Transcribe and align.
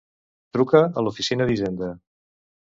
Truca 0.57 0.81
a 1.01 1.05
l'oficina 1.05 1.49
d'hisenda. 1.53 1.93